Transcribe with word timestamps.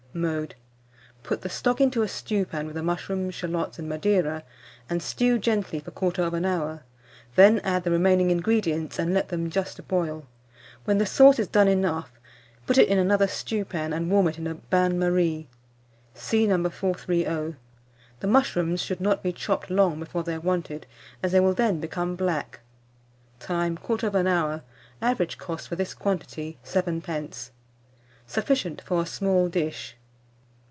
Mode. 0.13 0.55
Put 1.23 1.39
the 1.39 1.47
stock 1.47 1.79
into 1.79 2.01
a 2.01 2.07
stewpan 2.09 2.65
with 2.65 2.75
the 2.75 2.83
mushrooms, 2.83 3.33
shalots, 3.33 3.79
and 3.79 3.87
Madeira, 3.87 4.43
and 4.89 5.01
stew 5.01 5.39
gently 5.39 5.79
for 5.79 5.91
1/4 5.91 6.45
hour, 6.45 6.83
then 7.37 7.59
add 7.61 7.85
the 7.85 7.91
remaining 7.91 8.29
ingredients, 8.29 8.99
and 8.99 9.13
let 9.13 9.29
them 9.29 9.49
just 9.49 9.87
boil. 9.87 10.27
When 10.83 10.97
the 10.97 11.05
sauce 11.05 11.39
is 11.39 11.47
done 11.47 11.69
enough, 11.69 12.11
put 12.67 12.77
it 12.77 12.89
in 12.89 12.97
another 12.97 13.25
stewpan, 13.25 13.93
and 13.93 14.11
warm 14.11 14.27
it 14.27 14.37
in 14.37 14.47
a 14.47 14.55
bain 14.55 14.99
marie. 14.99 15.47
(See 16.13 16.45
No. 16.45 16.57
430.) 16.69 17.55
The 18.19 18.27
mushrooms 18.27 18.81
should 18.81 18.99
not 18.99 19.23
be 19.23 19.31
chopped 19.31 19.69
long 19.69 19.97
before 19.97 20.23
they 20.23 20.33
are 20.35 20.41
wanted, 20.41 20.87
as 21.23 21.31
they 21.31 21.39
will 21.39 21.53
then 21.53 21.79
become 21.79 22.17
black. 22.17 22.59
Time. 23.39 23.77
1/4 23.77 24.27
hour. 24.27 24.63
Average 25.01 25.37
cost, 25.37 25.69
for 25.69 25.77
this 25.77 25.93
quantity, 25.93 26.57
7d. 26.65 27.51
Sufficient 28.27 28.81
for 28.81 29.01
a 29.01 29.05
small 29.05 29.47
dish. 29.47 29.95